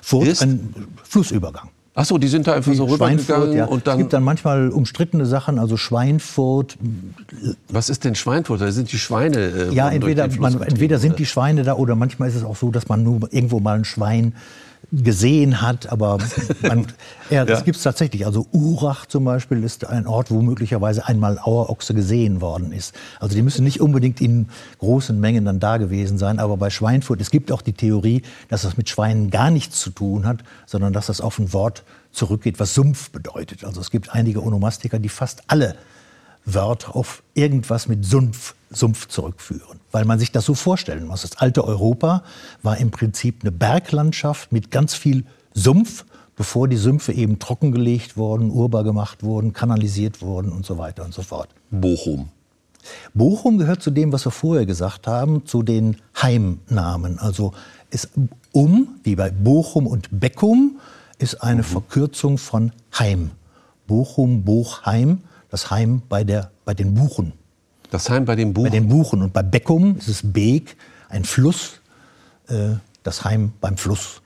[0.00, 1.68] Furt ist ein Flussübergang.
[1.96, 3.66] Ach so, die sind da einfach so rübergegangen ja.
[3.66, 3.94] und dann.
[3.94, 6.76] Es gibt dann manchmal umstrittene Sachen, also Schweinfurt.
[7.68, 8.60] Was ist denn Schweinfurt?
[8.60, 9.38] Da sind die Schweine.
[9.38, 12.72] Äh, ja, entweder, man, entweder sind die Schweine da oder manchmal ist es auch so,
[12.72, 14.34] dass man nur irgendwo mal ein Schwein
[15.02, 16.18] gesehen hat, aber
[16.62, 16.86] man,
[17.30, 17.64] ja, das ja.
[17.64, 18.26] gibt es tatsächlich.
[18.26, 22.94] Also Urach zum Beispiel ist ein Ort, wo möglicherweise einmal Auerochse gesehen worden ist.
[23.20, 27.20] Also die müssen nicht unbedingt in großen Mengen dann da gewesen sein, aber bei Schweinfurt,
[27.20, 30.92] es gibt auch die Theorie, dass das mit Schweinen gar nichts zu tun hat, sondern
[30.92, 33.64] dass das auf ein Wort zurückgeht, was Sumpf bedeutet.
[33.64, 35.74] Also es gibt einige Onomastiker, die fast alle
[36.44, 39.80] Wörter auf irgendwas mit Sumpf, Sumpf zurückführen.
[39.92, 41.22] Weil man sich das so vorstellen muss.
[41.22, 42.22] Das alte Europa
[42.62, 46.04] war im Prinzip eine Berglandschaft mit ganz viel Sumpf,
[46.36, 51.14] bevor die Sümpfe eben trockengelegt wurden, urbar gemacht wurden, kanalisiert wurden und so weiter und
[51.14, 51.48] so fort.
[51.70, 52.28] Bochum.
[53.14, 57.18] Bochum gehört zu dem, was wir vorher gesagt haben, zu den Heimnamen.
[57.18, 57.52] Also
[57.90, 58.10] ist
[58.52, 60.78] um, wie bei Bochum und Beckum,
[61.18, 61.66] ist eine mhm.
[61.66, 63.30] Verkürzung von Heim.
[63.86, 65.20] Bochum, Bochheim
[65.54, 67.32] das Heim bei, der, bei den Buchen.
[67.92, 68.70] Das Heim bei den Buchen?
[68.70, 69.22] Bei den Buchen.
[69.22, 70.76] Und bei Beckum ist es Beek,
[71.08, 71.80] ein Fluss,
[72.48, 72.70] äh,
[73.04, 74.20] das Heim beim Fluss.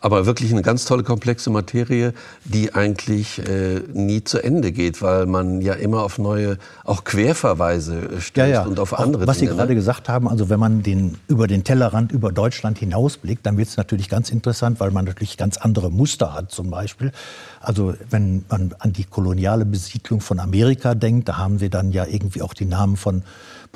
[0.00, 2.12] Aber wirklich eine ganz tolle komplexe Materie,
[2.44, 7.96] die eigentlich äh, nie zu Ende geht, weil man ja immer auf neue, auch Querverweise
[7.96, 8.62] äh, stößt ja, ja.
[8.62, 9.76] und auf andere auch, Was Dinge, Sie gerade ne?
[9.76, 13.76] gesagt haben, also wenn man den, über den Tellerrand über Deutschland hinausblickt, dann wird es
[13.76, 17.12] natürlich ganz interessant, weil man natürlich ganz andere Muster hat zum Beispiel.
[17.60, 22.06] Also wenn man an die koloniale Besiedlung von Amerika denkt, da haben wir dann ja
[22.06, 23.22] irgendwie auch die Namen von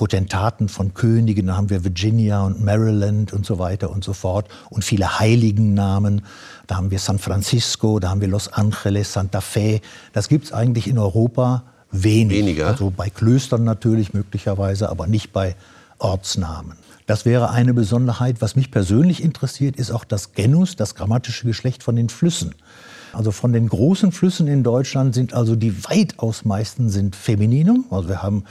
[0.01, 4.49] Potentaten, von Königen, da haben wir Virginia und Maryland und so weiter und so fort
[4.71, 6.23] und viele Heiligennamen.
[6.67, 9.83] Da haben wir San Francisco, da haben wir Los Angeles, Santa Fe.
[10.15, 12.39] Das gibt es eigentlich in Europa wenig.
[12.39, 12.69] Weniger.
[12.69, 15.55] Also bei Klöstern natürlich möglicherweise, aber nicht bei
[15.99, 16.79] Ortsnamen.
[17.05, 18.37] Das wäre eine Besonderheit.
[18.41, 22.55] Was mich persönlich interessiert, ist auch das Genus, das grammatische Geschlecht von den Flüssen.
[23.13, 27.85] Also von den großen Flüssen in Deutschland sind also die weitaus meisten sind Femininum.
[27.91, 28.45] Also wir haben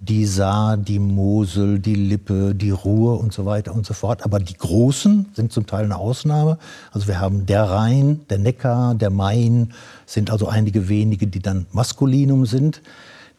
[0.00, 4.24] die Saar, die Mosel, die Lippe, die Ruhr und so weiter und so fort.
[4.24, 6.58] Aber die großen sind zum Teil eine Ausnahme.
[6.92, 9.72] Also wir haben der Rhein, der Neckar, der Main,
[10.06, 12.82] sind also einige wenige, die dann Maskulinum sind.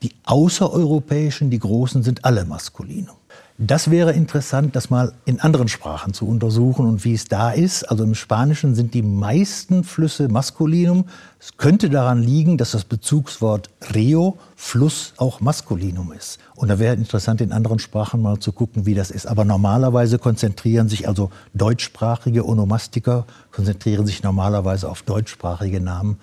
[0.01, 3.15] Die außereuropäischen, die großen, sind alle Maskulinum.
[3.57, 7.85] Das wäre interessant, das mal in anderen Sprachen zu untersuchen und wie es da ist.
[7.85, 11.05] Also im Spanischen sind die meisten Flüsse Maskulinum.
[11.39, 16.37] Es könnte daran liegen, dass das Bezugswort Rio, Fluss, auch Maskulinum ist.
[16.55, 19.25] Und da wäre interessant, in anderen Sprachen mal zu gucken, wie das ist.
[19.25, 26.19] Aber normalerweise konzentrieren sich also deutschsprachige Onomastiker, konzentrieren sich normalerweise auf deutschsprachige Namen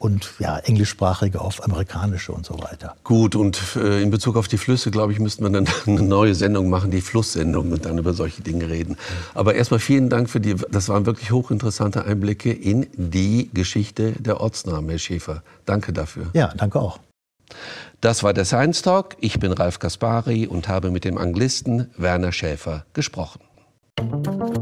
[0.00, 2.96] und ja, englischsprachige auf amerikanische und so weiter.
[3.04, 6.34] Gut, und äh, in Bezug auf die Flüsse, glaube ich, müssten wir dann eine neue
[6.34, 8.96] Sendung machen, die Flusssendung, und dann über solche Dinge reden.
[9.34, 14.40] Aber erstmal vielen Dank für die, das waren wirklich hochinteressante Einblicke in die Geschichte der
[14.40, 15.42] Ortsnamen, Herr Schäfer.
[15.66, 16.28] Danke dafür.
[16.32, 16.98] Ja, danke auch.
[18.00, 19.16] Das war der Science Talk.
[19.20, 23.40] Ich bin Ralf Kaspari und habe mit dem Anglisten Werner Schäfer gesprochen.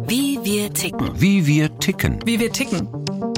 [0.09, 1.11] Wie wir ticken.
[1.14, 2.18] Wie wir ticken.
[2.24, 2.88] Wie wir ticken.